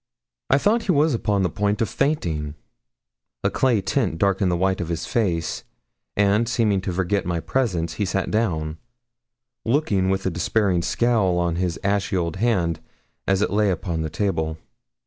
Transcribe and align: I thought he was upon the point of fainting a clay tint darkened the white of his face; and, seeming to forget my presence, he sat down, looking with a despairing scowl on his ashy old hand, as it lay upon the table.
I 0.49 0.57
thought 0.57 0.81
he 0.85 0.91
was 0.91 1.13
upon 1.13 1.43
the 1.43 1.49
point 1.51 1.79
of 1.79 1.87
fainting 1.87 2.55
a 3.43 3.51
clay 3.51 3.81
tint 3.81 4.17
darkened 4.17 4.49
the 4.51 4.57
white 4.57 4.81
of 4.81 4.87
his 4.89 5.05
face; 5.05 5.63
and, 6.17 6.49
seeming 6.49 6.81
to 6.81 6.91
forget 6.91 7.23
my 7.23 7.39
presence, 7.39 7.93
he 8.01 8.05
sat 8.05 8.31
down, 8.31 8.79
looking 9.63 10.09
with 10.09 10.25
a 10.25 10.31
despairing 10.31 10.81
scowl 10.81 11.37
on 11.37 11.57
his 11.57 11.79
ashy 11.83 12.17
old 12.17 12.37
hand, 12.37 12.79
as 13.27 13.43
it 13.43 13.51
lay 13.51 13.69
upon 13.69 14.01
the 14.01 14.09
table. 14.09 14.57